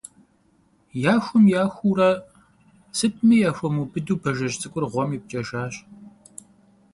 Яхум-яхуурэ– 1.13 2.11
сытми 2.97 3.37
яхуэмубыду 3.49 4.15
Бажэжь 4.21 4.57
цӀыкӀур 4.61 4.85
гъуэм 4.91 5.09
ипкӀэжащ. 5.17 5.75